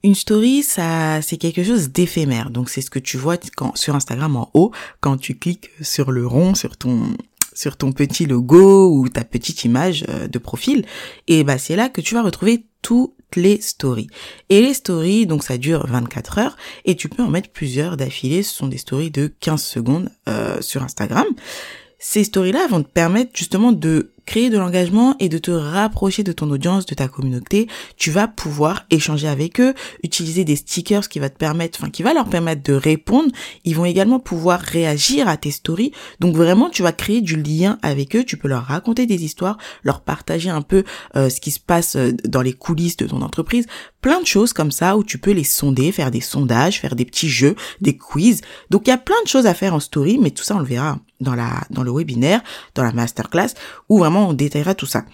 Une 0.03 0.15
story, 0.15 0.63
ça, 0.63 1.21
c'est 1.21 1.37
quelque 1.37 1.63
chose 1.63 1.91
d'éphémère. 1.91 2.49
Donc, 2.49 2.69
c'est 2.69 2.81
ce 2.81 2.89
que 2.89 2.99
tu 2.99 3.15
vois 3.15 3.37
sur 3.75 3.95
Instagram 3.95 4.35
en 4.35 4.51
haut, 4.53 4.71
quand 4.99 5.15
tu 5.15 5.35
cliques 5.35 5.69
sur 5.79 6.11
le 6.11 6.27
rond, 6.27 6.55
sur 6.55 6.75
ton, 6.75 7.13
petit 7.93 8.25
logo 8.25 8.91
ou 8.97 9.07
ta 9.07 9.23
petite 9.23 9.63
image 9.63 10.03
euh, 10.09 10.27
de 10.27 10.39
profil. 10.39 10.85
Et 11.27 11.45
bah, 11.45 11.57
c'est 11.57 11.77
là 11.77 11.87
que 11.87 12.01
tu 12.01 12.15
vas 12.15 12.21
retrouver 12.21 12.65
toutes 12.81 13.13
les 13.35 13.61
stories. 13.61 14.07
Et 14.49 14.61
les 14.61 14.73
stories, 14.73 15.25
donc 15.25 15.43
ça 15.43 15.57
dure 15.57 15.85
24 15.87 16.37
heures 16.39 16.57
et 16.85 16.95
tu 16.95 17.09
peux 17.09 17.23
en 17.23 17.29
mettre 17.29 17.49
plusieurs 17.49 17.97
d'affilée. 17.97 18.43
Ce 18.43 18.53
sont 18.53 18.67
des 18.67 18.77
stories 18.77 19.11
de 19.11 19.27
15 19.39 19.61
secondes 19.61 20.09
euh, 20.27 20.61
sur 20.61 20.83
Instagram. 20.83 21.25
Ces 21.99 22.23
stories-là 22.23 22.67
vont 22.67 22.81
te 22.81 22.89
permettre 22.89 23.31
justement 23.35 23.71
de 23.71 24.11
créer 24.31 24.49
de 24.49 24.57
l'engagement 24.57 25.17
et 25.19 25.27
de 25.27 25.37
te 25.37 25.51
rapprocher 25.51 26.23
de 26.23 26.31
ton 26.31 26.49
audience, 26.51 26.85
de 26.85 26.95
ta 26.95 27.09
communauté, 27.09 27.67
tu 27.97 28.11
vas 28.11 28.29
pouvoir 28.29 28.85
échanger 28.89 29.27
avec 29.27 29.59
eux, 29.59 29.73
utiliser 30.03 30.45
des 30.45 30.55
stickers 30.55 31.09
qui 31.09 31.19
va 31.19 31.29
te 31.29 31.37
permettre, 31.37 31.77
enfin 31.81 31.89
qui 31.89 32.01
va 32.01 32.13
leur 32.13 32.29
permettre 32.29 32.63
de 32.63 32.71
répondre. 32.71 33.29
Ils 33.65 33.75
vont 33.75 33.83
également 33.83 34.19
pouvoir 34.19 34.61
réagir 34.61 35.27
à 35.27 35.35
tes 35.35 35.51
stories. 35.51 35.91
Donc 36.21 36.37
vraiment, 36.37 36.69
tu 36.69 36.81
vas 36.81 36.93
créer 36.93 37.19
du 37.19 37.35
lien 37.35 37.77
avec 37.81 38.15
eux. 38.15 38.23
Tu 38.23 38.37
peux 38.37 38.47
leur 38.47 38.63
raconter 38.63 39.05
des 39.05 39.25
histoires, 39.25 39.57
leur 39.83 39.99
partager 39.99 40.49
un 40.49 40.61
peu 40.61 40.85
euh, 41.17 41.29
ce 41.29 41.41
qui 41.41 41.51
se 41.51 41.59
passe 41.59 41.97
euh, 41.97 42.13
dans 42.23 42.41
les 42.41 42.53
coulisses 42.53 42.95
de 42.95 43.07
ton 43.07 43.21
entreprise, 43.23 43.65
plein 43.99 44.21
de 44.21 44.25
choses 44.25 44.53
comme 44.53 44.71
ça 44.71 44.95
où 44.95 45.03
tu 45.03 45.17
peux 45.17 45.31
les 45.31 45.43
sonder, 45.43 45.91
faire 45.91 46.09
des 46.09 46.21
sondages, 46.21 46.79
faire 46.79 46.95
des 46.95 47.05
petits 47.05 47.29
jeux, 47.29 47.55
des 47.81 47.97
quiz. 47.97 48.41
Donc 48.69 48.87
il 48.87 48.91
y 48.91 48.93
a 48.93 48.97
plein 48.97 49.21
de 49.23 49.27
choses 49.27 49.45
à 49.45 49.53
faire 49.53 49.73
en 49.73 49.81
story, 49.81 50.17
mais 50.19 50.31
tout 50.31 50.43
ça 50.43 50.55
on 50.55 50.59
le 50.59 50.65
verra 50.65 50.99
dans 51.21 51.35
la 51.35 51.61
dans 51.69 51.83
le 51.83 51.91
webinaire, 51.91 52.41
dans 52.75 52.83
la 52.83 52.91
masterclass, 52.91 53.53
où 53.89 53.99
vraiment 53.99 54.20
on 54.29 54.33
détaillera 54.33 54.75
tout 54.75 54.85
ça. 54.85 55.05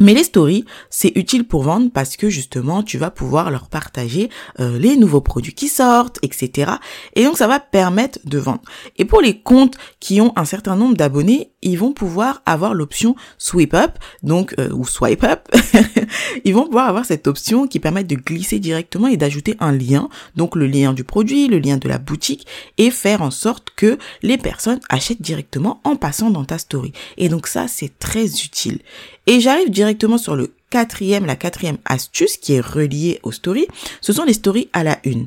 Mais 0.00 0.14
les 0.14 0.24
stories, 0.24 0.64
c'est 0.90 1.12
utile 1.16 1.44
pour 1.44 1.62
vendre 1.62 1.90
parce 1.92 2.16
que 2.16 2.28
justement, 2.28 2.82
tu 2.82 2.98
vas 2.98 3.10
pouvoir 3.10 3.50
leur 3.50 3.68
partager 3.68 4.30
euh, 4.60 4.78
les 4.78 4.96
nouveaux 4.96 5.20
produits 5.20 5.54
qui 5.54 5.68
sortent, 5.68 6.18
etc. 6.22 6.72
Et 7.14 7.24
donc, 7.24 7.36
ça 7.36 7.46
va 7.46 7.60
permettre 7.60 8.18
de 8.24 8.38
vendre. 8.38 8.62
Et 8.96 9.04
pour 9.04 9.20
les 9.20 9.40
comptes 9.40 9.76
qui 10.00 10.20
ont 10.20 10.32
un 10.36 10.44
certain 10.44 10.76
nombre 10.76 10.96
d'abonnés, 10.96 11.52
ils 11.62 11.78
vont 11.78 11.92
pouvoir 11.92 12.42
avoir 12.46 12.74
l'option 12.74 13.16
sweep 13.36 13.74
up, 13.74 13.98
donc 14.22 14.54
euh, 14.58 14.70
ou 14.72 14.86
swipe 14.86 15.24
up. 15.24 15.48
ils 16.44 16.54
vont 16.54 16.64
pouvoir 16.64 16.88
avoir 16.88 17.04
cette 17.04 17.26
option 17.26 17.66
qui 17.66 17.80
permet 17.80 18.04
de 18.04 18.14
glisser 18.14 18.60
directement 18.60 19.08
et 19.08 19.16
d'ajouter 19.16 19.56
un 19.58 19.72
lien, 19.72 20.08
donc 20.36 20.54
le 20.54 20.66
lien 20.66 20.92
du 20.92 21.02
produit, 21.02 21.48
le 21.48 21.58
lien 21.58 21.76
de 21.76 21.88
la 21.88 21.98
boutique, 21.98 22.46
et 22.76 22.90
faire 22.90 23.22
en 23.22 23.32
sorte 23.32 23.70
que 23.74 23.98
les 24.22 24.38
personnes 24.38 24.80
achètent 24.88 25.22
directement 25.22 25.80
en 25.84 25.96
passant 25.96 26.30
dans 26.30 26.44
ta 26.44 26.58
story. 26.58 26.92
Et 27.16 27.28
donc 27.28 27.48
ça, 27.48 27.66
c'est 27.66 27.98
très 27.98 28.26
utile. 28.26 28.78
Et 29.26 29.40
j'arrive 29.40 29.70
directement 29.70 29.87
sur 30.18 30.36
le 30.36 30.52
quatrième, 30.70 31.26
la 31.26 31.36
quatrième 31.36 31.78
astuce 31.84 32.36
qui 32.36 32.54
est 32.54 32.60
reliée 32.60 33.20
aux 33.22 33.32
stories. 33.32 33.68
Ce 34.00 34.12
sont 34.12 34.24
les 34.24 34.34
stories 34.34 34.68
à 34.72 34.84
la 34.84 34.98
une. 35.04 35.26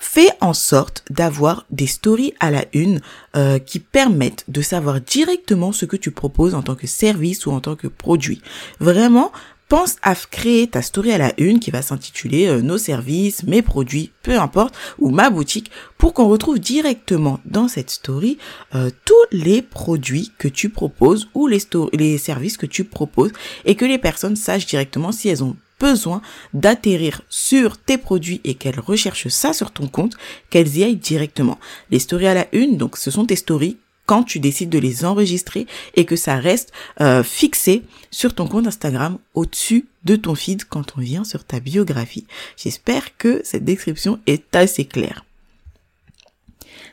Fais 0.00 0.30
en 0.40 0.54
sorte 0.54 1.04
d'avoir 1.10 1.66
des 1.70 1.88
stories 1.88 2.32
à 2.38 2.50
la 2.50 2.64
une 2.72 3.00
euh, 3.36 3.58
qui 3.58 3.80
permettent 3.80 4.44
de 4.46 4.62
savoir 4.62 5.00
directement 5.00 5.72
ce 5.72 5.86
que 5.86 5.96
tu 5.96 6.12
proposes 6.12 6.54
en 6.54 6.62
tant 6.62 6.76
que 6.76 6.86
service 6.86 7.46
ou 7.46 7.50
en 7.50 7.60
tant 7.60 7.74
que 7.74 7.88
produit. 7.88 8.40
Vraiment, 8.78 9.32
pense 9.68 9.96
à 10.02 10.14
créer 10.14 10.66
ta 10.66 10.82
story 10.82 11.12
à 11.12 11.18
la 11.18 11.32
une 11.38 11.60
qui 11.60 11.70
va 11.70 11.82
s'intituler 11.82 12.46
euh, 12.46 12.62
nos 12.62 12.78
services, 12.78 13.42
mes 13.44 13.62
produits, 13.62 14.12
peu 14.22 14.38
importe, 14.38 14.74
ou 14.98 15.10
ma 15.10 15.30
boutique, 15.30 15.70
pour 15.98 16.14
qu'on 16.14 16.28
retrouve 16.28 16.58
directement 16.58 17.40
dans 17.44 17.68
cette 17.68 17.90
story 17.90 18.38
euh, 18.74 18.90
tous 19.04 19.14
les 19.30 19.62
produits 19.62 20.32
que 20.38 20.48
tu 20.48 20.70
proposes 20.70 21.28
ou 21.34 21.46
les, 21.46 21.60
les 21.92 22.18
services 22.18 22.56
que 22.56 22.66
tu 22.66 22.84
proposes 22.84 23.32
et 23.64 23.74
que 23.74 23.84
les 23.84 23.98
personnes 23.98 24.36
sachent 24.36 24.66
directement 24.66 25.12
si 25.12 25.28
elles 25.28 25.44
ont 25.44 25.56
besoin 25.78 26.22
d'atterrir 26.54 27.22
sur 27.28 27.78
tes 27.78 27.98
produits 27.98 28.40
et 28.44 28.54
qu'elles 28.54 28.80
recherchent 28.80 29.28
ça 29.28 29.52
sur 29.52 29.70
ton 29.70 29.86
compte, 29.86 30.16
qu'elles 30.50 30.76
y 30.76 30.82
aillent 30.82 30.96
directement. 30.96 31.58
Les 31.90 32.00
stories 32.00 32.26
à 32.26 32.34
la 32.34 32.48
une, 32.52 32.76
donc 32.76 32.96
ce 32.96 33.10
sont 33.10 33.26
tes 33.26 33.36
stories 33.36 33.76
quand 34.08 34.22
tu 34.22 34.40
décides 34.40 34.70
de 34.70 34.78
les 34.78 35.04
enregistrer 35.04 35.66
et 35.94 36.06
que 36.06 36.16
ça 36.16 36.36
reste 36.36 36.72
euh, 37.02 37.22
fixé 37.22 37.82
sur 38.10 38.34
ton 38.34 38.46
compte 38.48 38.66
Instagram 38.66 39.18
au-dessus 39.34 39.84
de 40.04 40.16
ton 40.16 40.34
feed 40.34 40.64
quand 40.64 40.94
on 40.96 41.02
vient 41.02 41.24
sur 41.24 41.44
ta 41.44 41.60
biographie. 41.60 42.26
J'espère 42.56 43.18
que 43.18 43.42
cette 43.44 43.66
description 43.66 44.18
est 44.26 44.56
assez 44.56 44.86
claire. 44.86 45.26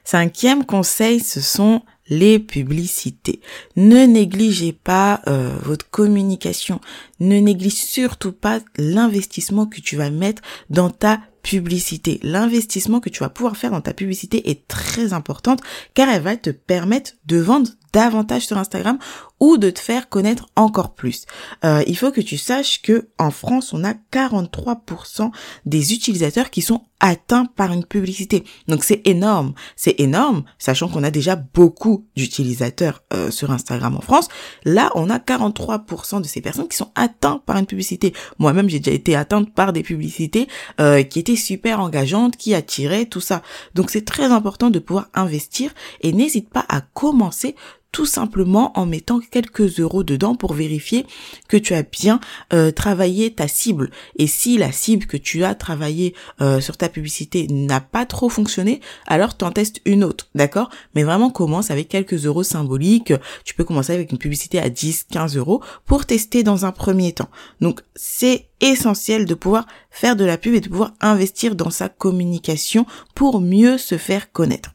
Cinquième 0.03 0.65
conseil, 0.65 1.21
ce 1.21 1.39
sont 1.39 1.83
les 2.09 2.37
publicités. 2.37 3.39
Ne 3.77 4.05
négligez 4.05 4.73
pas 4.73 5.21
euh, 5.27 5.55
votre 5.63 5.89
communication. 5.89 6.81
Ne 7.21 7.39
néglige 7.39 7.75
surtout 7.75 8.33
pas 8.33 8.59
l'investissement 8.77 9.65
que 9.67 9.79
tu 9.79 9.95
vas 9.95 10.09
mettre 10.09 10.41
dans 10.69 10.89
ta 10.89 11.21
publicité. 11.45 12.19
L'investissement 12.23 12.99
que 12.99 13.09
tu 13.09 13.19
vas 13.19 13.29
pouvoir 13.29 13.55
faire 13.55 13.69
dans 13.69 13.81
ta 13.81 13.93
publicité 13.93 14.49
est 14.49 14.67
très 14.67 15.13
importante 15.13 15.61
car 15.93 16.09
elle 16.09 16.23
va 16.23 16.35
te 16.35 16.49
permettre 16.49 17.11
de 17.27 17.37
vendre 17.37 17.69
davantage 17.93 18.47
sur 18.47 18.57
Instagram 18.57 18.97
ou 19.39 19.57
de 19.57 19.69
te 19.69 19.79
faire 19.79 20.09
connaître 20.09 20.47
encore 20.55 20.95
plus. 20.95 21.25
Euh, 21.63 21.83
il 21.85 21.95
faut 21.97 22.11
que 22.11 22.19
tu 22.19 22.37
saches 22.37 22.81
que 22.81 23.09
en 23.19 23.29
France, 23.29 23.73
on 23.73 23.83
a 23.83 23.93
43% 24.11 25.29
des 25.67 25.93
utilisateurs 25.93 26.49
qui 26.49 26.63
sont 26.63 26.81
atteints 26.99 27.45
par 27.45 27.71
une 27.71 27.85
publicité. 27.85 28.43
Donc 28.67 28.83
c'est 28.83 29.01
énorme, 29.05 29.53
c'est 29.75 29.99
énorme, 29.99 30.43
sachant 30.57 30.87
qu'on 30.87 31.03
a 31.03 31.11
déjà 31.11 31.35
beaucoup 31.35 32.07
d'utilisateurs 32.15 33.03
euh, 33.13 33.31
sur 33.31 33.51
Instagram 33.51 33.95
en 33.95 34.01
France. 34.01 34.27
Là, 34.63 34.91
on 34.95 35.09
a 35.09 35.17
43% 35.17 36.21
de 36.21 36.27
ces 36.27 36.41
personnes 36.41 36.67
qui 36.67 36.77
sont 36.77 36.91
atteintes 36.95 37.43
par 37.45 37.57
une 37.57 37.65
publicité. 37.65 38.13
Moi-même, 38.39 38.69
j'ai 38.69 38.79
déjà 38.79 38.95
été 38.95 39.15
atteinte 39.15 39.53
par 39.53 39.73
des 39.73 39.83
publicités 39.83 40.47
euh, 40.79 41.03
qui 41.03 41.19
étaient 41.19 41.35
super 41.35 41.79
engageantes, 41.79 42.37
qui 42.37 42.53
attiraient 42.53 43.05
tout 43.05 43.21
ça. 43.21 43.41
Donc 43.73 43.89
c'est 43.89 44.05
très 44.05 44.31
important 44.31 44.69
de 44.69 44.79
pouvoir 44.79 45.09
investir 45.13 45.73
et 46.01 46.13
n'hésite 46.13 46.49
pas 46.49 46.65
à 46.69 46.81
commencer 46.81 47.55
tout 47.95 48.05
simplement 48.05 48.77
en 48.77 48.85
mettant 48.85 49.21
quelques 49.21 49.79
euros 49.79 50.03
dedans 50.03 50.35
pour 50.35 50.53
vérifier 50.53 51.05
que 51.47 51.55
tu 51.55 51.73
as 51.73 51.83
bien 51.83 52.19
euh, 52.51 52.69
travaillé 52.69 53.31
ta 53.33 53.47
cible. 53.47 53.89
Et 54.17 54.27
si 54.27 54.57
la 54.57 54.73
cible 54.73 55.05
que 55.05 55.15
tu 55.15 55.45
as 55.45 55.55
travaillé 55.55 56.13
euh, 56.41 56.59
sur 56.59 56.75
ta 56.75 56.89
publicité 56.89 57.47
n'a 57.49 57.79
pas 57.79 58.05
trop 58.05 58.27
fonctionné, 58.27 58.81
alors 59.07 59.37
t'en 59.37 59.49
testes 59.49 59.79
une 59.85 60.03
autre, 60.03 60.27
d'accord? 60.35 60.69
Mais 60.93 61.03
vraiment 61.03 61.29
commence 61.29 61.71
avec 61.71 61.87
quelques 61.87 62.25
euros 62.25 62.43
symboliques. 62.43 63.13
Tu 63.45 63.55
peux 63.55 63.63
commencer 63.63 63.93
avec 63.93 64.11
une 64.11 64.17
publicité 64.17 64.59
à 64.59 64.69
10, 64.69 65.05
15 65.09 65.37
euros 65.37 65.63
pour 65.85 66.05
tester 66.05 66.43
dans 66.43 66.65
un 66.65 66.73
premier 66.73 67.13
temps. 67.13 67.29
Donc 67.61 67.79
c'est 67.95 68.49
essentiel 68.59 69.23
de 69.25 69.35
pouvoir 69.35 69.67
faire 69.89 70.17
de 70.17 70.25
la 70.25 70.37
pub 70.37 70.53
et 70.53 70.59
de 70.59 70.67
pouvoir 70.67 70.91
investir 70.99 71.55
dans 71.55 71.69
sa 71.69 71.87
communication 71.87 72.85
pour 73.13 73.39
mieux 73.39 73.77
se 73.77 73.97
faire 73.97 74.33
connaître. 74.33 74.74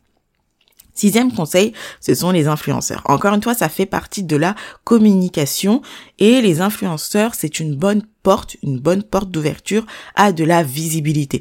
Sixième 1.01 1.33
conseil, 1.33 1.73
ce 2.03 2.15
sont 2.15 2.31
les 2.31 2.47
influenceurs. 2.47 3.01
Encore 3.07 3.33
une 3.33 3.43
fois, 3.43 3.55
ça 3.55 3.71
fait 3.71 3.87
partie 3.87 4.23
de 4.23 4.37
la 4.37 4.55
communication 4.85 5.81
et 6.19 6.43
les 6.43 6.61
influenceurs, 6.61 7.35
c'est 7.35 7.59
une 7.59 7.75
bonne 7.75 8.03
porte, 8.23 8.59
une 8.63 8.79
bonne 8.79 9.03
porte 9.03 9.31
d'ouverture 9.31 9.87
à 10.15 10.33
de 10.33 10.45
la 10.45 10.63
visibilité 10.63 11.41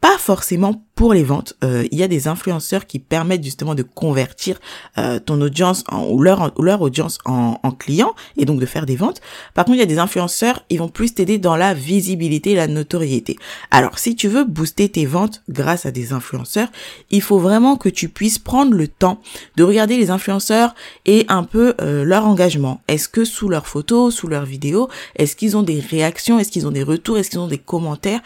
pas 0.00 0.16
forcément 0.16 0.84
pour 0.98 1.14
les 1.14 1.22
ventes. 1.22 1.54
Euh, 1.62 1.86
il 1.92 1.98
y 1.98 2.02
a 2.02 2.08
des 2.08 2.26
influenceurs 2.26 2.84
qui 2.84 2.98
permettent 2.98 3.44
justement 3.44 3.76
de 3.76 3.84
convertir 3.84 4.58
euh, 4.98 5.20
ton 5.20 5.40
audience 5.40 5.84
en, 5.88 6.08
ou 6.08 6.20
leur, 6.20 6.52
leur 6.60 6.82
audience 6.82 7.18
en, 7.24 7.60
en 7.62 7.70
client 7.70 8.16
et 8.36 8.44
donc 8.44 8.58
de 8.58 8.66
faire 8.66 8.84
des 8.84 8.96
ventes. 8.96 9.20
Par 9.54 9.64
contre, 9.64 9.76
il 9.76 9.78
y 9.78 9.84
a 9.84 9.86
des 9.86 10.00
influenceurs, 10.00 10.64
ils 10.70 10.80
vont 10.80 10.88
plus 10.88 11.14
t'aider 11.14 11.38
dans 11.38 11.54
la 11.54 11.72
visibilité 11.72 12.56
la 12.56 12.66
notoriété. 12.66 13.36
Alors, 13.70 14.00
si 14.00 14.16
tu 14.16 14.26
veux 14.26 14.42
booster 14.42 14.88
tes 14.88 15.06
ventes 15.06 15.44
grâce 15.48 15.86
à 15.86 15.92
des 15.92 16.12
influenceurs, 16.12 16.66
il 17.12 17.22
faut 17.22 17.38
vraiment 17.38 17.76
que 17.76 17.88
tu 17.88 18.08
puisses 18.08 18.40
prendre 18.40 18.74
le 18.74 18.88
temps 18.88 19.20
de 19.54 19.62
regarder 19.62 19.98
les 19.98 20.10
influenceurs 20.10 20.74
et 21.06 21.26
un 21.28 21.44
peu 21.44 21.74
euh, 21.80 22.02
leur 22.02 22.26
engagement. 22.26 22.80
Est-ce 22.88 23.08
que 23.08 23.24
sous 23.24 23.48
leurs 23.48 23.68
photos, 23.68 24.12
sous 24.12 24.26
leurs 24.26 24.46
vidéos, 24.46 24.88
est-ce 25.14 25.36
qu'ils 25.36 25.56
ont 25.56 25.62
des 25.62 25.78
réactions, 25.78 26.40
est-ce 26.40 26.50
qu'ils 26.50 26.66
ont 26.66 26.72
des 26.72 26.82
retours, 26.82 27.18
est-ce 27.18 27.30
qu'ils 27.30 27.38
ont 27.38 27.46
des 27.46 27.58
commentaires? 27.58 28.20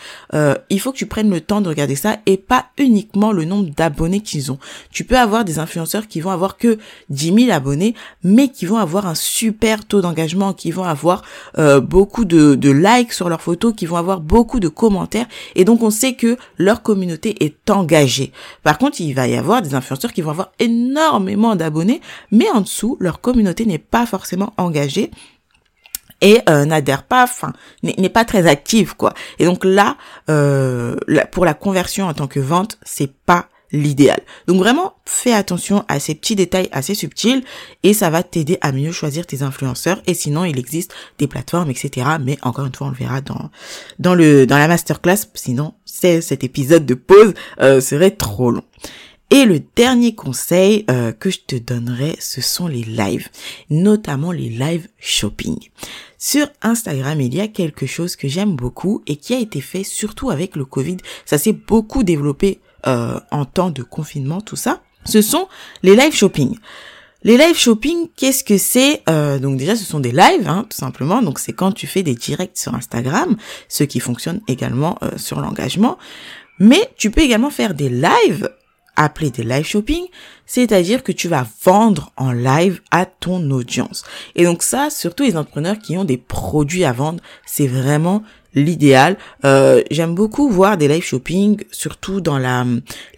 Il 0.71 0.81
faut 0.81 0.93
que 0.93 0.97
tu 0.97 1.05
prennes 1.05 1.29
le 1.29 1.43
temps 1.43 1.61
de 1.61 1.69
regarder 1.69 1.97
ça 1.97 2.17
et 2.25 2.39
pas 2.39 2.62
uniquement 2.79 3.33
le 3.33 3.45
nombre 3.45 3.71
d'abonnés 3.77 4.21
qu'ils 4.21 4.53
ont. 4.53 4.59
Tu 4.91 5.05
peux 5.05 5.19
avoir 5.19 5.45
des 5.45 5.59
influenceurs 5.59 6.09
qui 6.09 6.21
vont 6.21 6.31
avoir 6.31 6.57
que 6.57 6.79
10 7.11 7.47
000 7.47 7.51
abonnés, 7.51 7.95
mais 8.23 8.49
qui 8.49 8.67
vont 8.67 8.77
avoir 8.77 9.07
un 9.07 9.15
super 9.15 9.85
taux 9.85 10.01
d'engagement, 10.01 10.53
qui 10.53 10.71
vont 10.71 10.85
avoir 10.85 11.23
euh, 11.59 11.81
beaucoup 11.81 12.25
de, 12.25 12.55
de 12.55 12.71
likes 12.71 13.13
sur 13.13 13.29
leurs 13.29 13.43
photos, 13.43 13.75
qui 13.75 13.87
vont 13.87 13.97
avoir 13.97 14.21
beaucoup 14.21 14.61
de 14.61 14.69
commentaires. 14.69 15.27
Et 15.55 15.65
donc 15.65 15.83
on 15.83 15.91
sait 15.91 16.15
que 16.15 16.37
leur 16.59 16.83
communauté 16.83 17.45
est 17.45 17.71
engagée. 17.71 18.33
Par 18.63 18.79
contre, 18.79 19.01
il 19.01 19.13
va 19.15 19.29
y 19.29 19.37
avoir 19.37 19.63
des 19.63 19.75
influenceurs 19.75 20.13
qui 20.13 20.23
vont 20.23 20.31
avoir 20.31 20.53
énormément 20.59 21.57
d'abonnés, 21.57 22.01
mais 22.31 22.49
en 22.51 22.61
dessous, 22.61 22.97
leur 23.01 23.21
communauté 23.21 23.67
n'est 23.67 23.79
pas 23.79 24.07
forcément 24.07 24.53
engagée 24.57 25.11
et 26.23 26.41
euh, 26.49 26.65
n'adhère 26.65 27.03
pas, 27.03 27.25
enfin 27.25 27.53
n'est 27.83 28.09
pas 28.09 28.25
très 28.25 28.47
active 28.47 28.97
quoi. 28.97 29.13
Et 29.39 29.45
donc 29.45 29.65
là, 29.65 29.97
euh, 30.31 30.97
pour 31.31 31.45
la 31.45 31.53
conversion 31.53 32.07
en 32.07 32.15
tant 32.15 32.27
que 32.27 32.41
vente, 32.41 32.79
c'est 32.83 33.13
pas 33.13 33.49
l'idéal. 33.73 34.21
Donc 34.47 34.59
vraiment, 34.59 34.95
fais 35.07 35.33
attention 35.33 35.85
à 35.89 35.99
ces 35.99 36.15
petits 36.15 36.37
détails 36.37 36.69
assez 36.73 36.95
subtils 36.95 37.43
et 37.83 37.95
ça 37.95 38.11
va 38.11 38.23
t'aider 38.23 38.59
à 38.61 38.71
mieux 38.71 38.93
choisir 38.93 39.27
tes 39.27 39.43
influenceurs. 39.43 40.03
Et 40.07 40.15
sinon, 40.15 40.45
il 40.45 40.59
existe 40.59 40.95
des 41.19 41.27
plateformes, 41.27 41.71
etc. 41.71 42.07
Mais 42.21 42.39
encore 42.43 42.67
une 42.67 42.75
fois, 42.75 42.89
on 42.89 42.91
le 42.91 42.97
verra 42.97 43.21
dans 43.21 43.51
dans 43.99 44.15
le 44.15 44.47
dans 44.47 44.59
la 44.59 44.69
masterclass. 44.69 45.27
Sinon, 45.35 45.75
c'est 45.85 46.21
cet 46.21 46.45
épisode 46.45 46.87
de 46.87 46.95
pause 46.95 47.35
euh, 47.61 47.81
serait 47.81 48.13
trop 48.13 48.51
long. 48.51 48.65
Et 49.35 49.47
le 49.47 49.61
dernier 49.77 50.15
conseil 50.15 50.85
euh, 50.91 51.11
que 51.11 51.31
je 51.31 51.39
te 51.47 51.57
donnerai, 51.57 52.19
ce 52.21 52.43
sont 52.43 52.67
les 52.67 52.83
lives, 52.83 53.29
notamment 53.71 54.31
les 54.31 54.51
live 54.51 54.89
shopping. 54.99 55.57
Sur 56.19 56.49
Instagram, 56.61 57.19
il 57.19 57.35
y 57.35 57.41
a 57.41 57.49
quelque 57.49 57.87
chose 57.87 58.15
que 58.15 58.29
j'aime 58.29 58.57
beaucoup 58.57 59.03
et 59.07 59.17
qui 59.17 59.33
a 59.33 59.39
été 59.39 59.63
fait 59.63 59.85
surtout 59.85 60.29
avec 60.29 60.55
le 60.55 60.67
Covid. 60.67 60.99
Ça 61.25 61.39
s'est 61.39 61.55
beaucoup 61.55 62.03
développé 62.03 62.61
euh, 62.87 63.19
en 63.31 63.47
temps 63.47 63.71
de 63.71 63.83
confinement, 63.83 64.43
tout 64.43 64.57
ça. 64.57 64.83
Ce 65.07 65.23
sont 65.23 65.49
les 65.83 65.97
live 65.97 66.15
shopping. 66.15 66.59
Les 67.23 67.39
live 67.39 67.57
shopping, 67.57 68.09
qu'est-ce 68.15 68.45
que 68.45 68.59
c'est 68.59 69.03
euh, 69.09 69.39
Donc 69.39 69.57
déjà, 69.57 69.77
ce 69.77 69.87
sont 69.87 70.01
des 70.01 70.13
lives, 70.13 70.47
hein, 70.47 70.67
tout 70.69 70.77
simplement. 70.77 71.23
Donc 71.23 71.39
c'est 71.39 71.55
quand 71.55 71.73
tu 71.73 71.87
fais 71.87 72.03
des 72.03 72.15
directs 72.15 72.59
sur 72.59 72.75
Instagram, 72.75 73.39
ce 73.71 73.85
qui 73.85 73.99
fonctionne 73.99 74.43
également 74.47 74.99
sur 75.17 75.41
l'engagement. 75.41 75.97
Mais 76.59 76.91
tu 76.99 77.11
peux 77.11 77.23
également 77.23 77.49
faire 77.49 77.73
des 77.73 77.89
lives 77.89 78.51
appelé 78.97 79.31
des 79.31 79.45
live 79.45 79.67
shopping, 79.67 80.05
c'est-à-dire 80.47 81.03
que 81.03 81.13
tu 81.13 81.29
vas 81.29 81.47
vendre 81.65 82.13
en 82.17 82.33
live 82.33 82.81
à 82.91 83.07
ton 83.07 83.51
audience. 83.51 84.05
Et 84.35 84.45
donc 84.45 84.63
ça, 84.63 84.91
surtout 84.91 85.23
les 85.23 85.37
entrepreneurs 85.37 85.79
qui 85.79 85.97
ont 85.97 86.05
des 86.05 86.19
produits 86.19 86.85
à 86.85 86.93
vendre, 86.93 87.23
c'est 87.47 87.67
vraiment 87.67 88.23
l'idéal. 88.55 89.17
Euh, 89.45 89.83
J'aime 89.91 90.15
beaucoup 90.15 90.51
voir 90.51 90.77
des 90.77 90.89
live 90.89 91.03
shopping, 91.03 91.63
surtout 91.71 92.21
dans 92.21 92.39
la, 92.39 92.67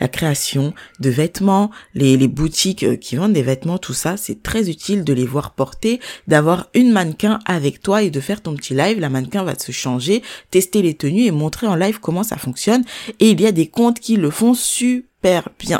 la 0.00 0.09
création 0.09 0.75
de 1.00 1.11
vêtements, 1.11 1.71
les, 1.95 2.16
les 2.16 2.28
boutiques 2.28 2.85
euh, 2.85 2.97
qui 2.97 3.16
vendent 3.16 3.33
des 3.33 3.43
vêtements, 3.43 3.78
tout 3.78 3.95
ça, 3.95 4.16
c'est 4.16 4.43
très 4.43 4.71
utile 4.71 5.02
de 5.02 5.12
les 5.12 5.26
voir 5.26 5.54
porter, 5.54 6.00
d'avoir 6.28 6.69
une 6.75 6.93
mannequin 6.93 7.40
avec 7.47 7.81
toi 7.81 8.02
et 8.02 8.11
de 8.11 8.21
faire 8.21 8.43
ton 8.43 8.54
petit 8.54 8.75
live. 8.75 9.00
La 9.00 9.09
mannequin 9.11 9.43
va 9.43 9.59
se 9.59 9.73
changer, 9.73 10.23
tester 10.50 10.83
les 10.83 10.95
tenues 10.95 11.25
et 11.25 11.33
montrer 11.33 11.66
en 11.66 11.75
live 11.75 11.99
comment 12.00 12.23
ça 12.23 12.37
fonctionne. 12.37 12.85
Et 13.19 13.31
il 13.31 13.40
y 13.40 13.47
a 13.47 13.52
des 13.52 13.66
comptes 13.66 13.99
qui 13.99 14.16
le 14.16 14.31
font 14.31 14.54
super 14.54 15.02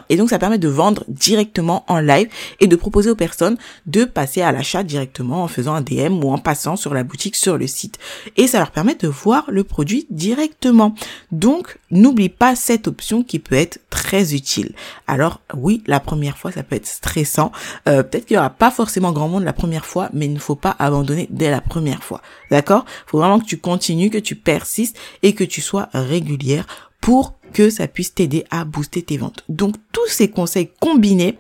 Et 0.09 0.17
donc 0.17 0.31
ça 0.31 0.39
permet 0.39 0.59
de 0.59 0.69
vendre 0.69 1.05
directement 1.09 1.85
en 1.89 2.01
live 2.01 2.29
et 2.61 2.67
de 2.67 2.77
proposer 2.77 3.11
aux 3.11 3.15
personnes 3.15 3.57
de 3.87 4.05
passer 4.05 4.41
à 4.43 4.53
l'achat 4.53 4.83
directement 4.83 5.43
en 5.43 5.49
faisant 5.49 5.75
un 5.75 5.83
DM 5.83 6.25
ou 6.25 6.33
en 6.33 6.39
passant 6.39 6.77
sur 6.77 6.95
la 6.95 7.05
boutique 7.05 7.37
sur 7.37 7.59
le 7.59 7.67
site. 7.67 7.99
Et 8.37 8.47
ça 8.47 8.59
leur 8.59 8.71
permet 8.71 8.95
de 8.95 9.09
voir 9.09 9.45
le 9.49 9.65
produit 9.65 10.07
directement. 10.11 10.95
Donc 11.31 11.79
n'oublie 11.91 12.29
pas 12.29 12.57
cette 12.57 12.89
option 12.89 13.23
qui 13.23 13.39
peut 13.39 13.55
être 13.55 13.81
très 13.91 14.35
utile. 14.35 14.73
Alors 15.07 15.41
oui, 15.55 15.83
la 15.87 16.01
première 16.01 16.39
fois 16.39 16.51
ça 16.51 16.63
peut 16.63 16.77
être 16.77 16.87
stressant. 16.87 17.53
Euh, 17.89 18.03
peut-être 18.03 18.27
qu'il 18.27 18.37
y 18.37 18.39
aura 18.39 18.51
pas 18.51 18.71
forcément 18.71 19.13
grand 19.13 19.29
monde 19.29 19.45
la 19.45 19.53
première 19.53 19.87
fois, 19.87 20.09
mais 20.13 20.27
il 20.27 20.33
ne 20.33 20.39
faut 20.39 20.57
pas 20.57 20.75
abandonner 20.79 21.29
dès 21.31 21.51
la 21.51 21.61
première 21.61 22.03
fois. 22.03 22.23
D'accord? 22.51 22.85
Faut 23.07 23.19
vraiment 23.19 23.41
que 23.41 23.47
tu 23.47 23.59
continues, 23.59 24.11
que 24.11 24.19
tu 24.19 24.37
persistes 24.37 24.97
et 25.23 25.35
que 25.35 25.45
tu 25.45 25.61
sois 25.61 25.89
régulière 25.93 26.67
pour 27.05 27.35
que 27.53 27.69
ça 27.69 27.87
puisse 27.87 28.15
t'aider 28.15 28.45
à 28.51 28.65
booster 28.65 29.03
tes 29.03 29.19
ventes. 29.19 29.45
Donc 29.51 29.75
tous 29.93 30.09
ces 30.09 30.31
conseils 30.31 30.71
combinés, 30.81 31.37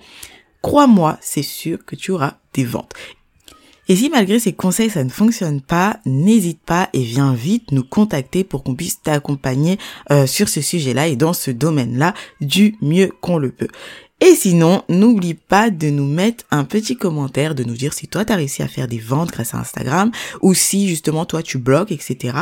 crois-moi, 0.60 1.16
c'est 1.22 1.42
sûr 1.42 1.82
que 1.86 1.96
tu 1.96 2.10
auras 2.10 2.34
des 2.52 2.64
ventes. 2.64 2.92
Et 3.88 3.96
si 3.96 4.10
malgré 4.10 4.38
ces 4.38 4.52
conseils 4.52 4.90
ça 4.90 5.04
ne 5.04 5.08
fonctionne 5.08 5.62
pas, 5.62 6.00
n'hésite 6.04 6.60
pas 6.60 6.90
et 6.92 7.02
viens 7.02 7.32
vite 7.32 7.72
nous 7.72 7.82
contacter 7.82 8.44
pour 8.44 8.62
qu'on 8.62 8.74
puisse 8.74 9.00
t'accompagner 9.00 9.78
euh, 10.10 10.26
sur 10.26 10.50
ce 10.50 10.60
sujet-là 10.60 11.08
et 11.08 11.16
dans 11.16 11.32
ce 11.32 11.50
domaine-là 11.50 12.12
du 12.42 12.76
mieux 12.82 13.10
qu'on 13.22 13.38
le 13.38 13.50
peut. 13.50 13.68
Et 14.20 14.36
sinon, 14.36 14.82
n'oublie 14.88 15.34
pas 15.34 15.70
de 15.70 15.90
nous 15.90 16.06
mettre 16.06 16.44
un 16.50 16.64
petit 16.64 16.96
commentaire, 16.96 17.54
de 17.54 17.64
nous 17.64 17.74
dire 17.74 17.92
si 17.92 18.06
toi 18.06 18.24
tu 18.24 18.32
as 18.32 18.36
réussi 18.36 18.62
à 18.62 18.68
faire 18.68 18.88
des 18.88 18.98
ventes 18.98 19.30
grâce 19.30 19.54
à 19.54 19.58
Instagram 19.58 20.12
ou 20.40 20.54
si 20.54 20.88
justement 20.88 21.26
toi 21.26 21.42
tu 21.42 21.58
bloques, 21.58 21.92
etc. 21.92 22.38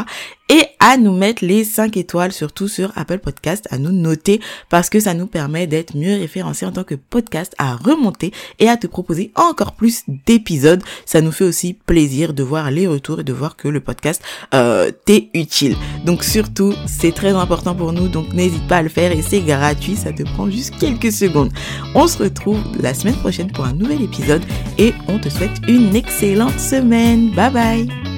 Et 0.49 0.65
à 0.83 0.97
nous 0.97 1.17
mettre 1.17 1.45
les 1.45 1.63
5 1.65 1.97
étoiles, 1.97 2.33
surtout 2.33 2.67
sur 2.67 2.93
Apple 2.97 3.21
Podcast, 3.21 3.69
à 3.71 3.79
nous 3.79 3.93
noter 3.93 4.41
parce 4.69 4.91
que 4.91 4.99
ça 4.99 5.15
nous 5.15 5.29
permet 5.29 5.69
d'être 5.69 5.97
mieux 5.97 6.19
référencés 6.19 6.67
en 6.67 6.73
tant 6.73 6.83
que 6.83 6.97
podcast, 6.97 7.55
à 7.57 7.77
remonter 7.77 8.33
et 8.59 8.69
à 8.69 8.77
te 8.77 8.89
proposer 8.89 9.31
encore 9.37 9.73
plus 9.73 10.03
d'épisodes. 10.27 10.83
Ça 11.07 11.21
nous 11.21 11.31
fait 11.31 11.45
aussi 11.45 11.73
plaisir 11.73 12.35
de 12.35 12.43
voir 12.43 12.73
les 12.73 12.89
retours 12.89 13.21
et 13.21 13.25
de 13.25 13.33
voir 13.33 13.55
que 13.55 13.69
le 13.69 13.79
podcast 13.79 14.23
euh, 14.55 14.91
t'est 15.05 15.29
utile. 15.35 15.77
Donc 16.05 16.25
surtout, 16.25 16.75
c'est 16.87 17.15
très 17.15 17.31
important 17.31 17.77
pour 17.77 17.93
nous, 17.93 18.09
donc 18.09 18.33
n'hésite 18.33 18.67
pas 18.67 18.79
à 18.79 18.83
le 18.83 18.89
faire 18.89 19.13
et 19.13 19.23
c'est 19.23 19.41
gratuit, 19.41 19.95
ça 19.95 20.13
te 20.13 20.25
prend 20.25 20.51
juste 20.51 20.75
quelques 20.81 21.13
secondes. 21.13 21.53
On 21.95 22.09
se 22.09 22.19
retrouve 22.19 22.61
la 22.81 22.93
semaine 22.93 23.17
prochaine 23.17 23.53
pour 23.53 23.65
un 23.67 23.73
nouvel 23.73 24.03
épisode 24.03 24.43
et 24.79 24.95
on 25.07 25.21
te 25.21 25.29
souhaite 25.29 25.61
une 25.69 25.95
excellente 25.95 26.59
semaine. 26.59 27.31
Bye 27.31 27.53
bye 27.53 28.12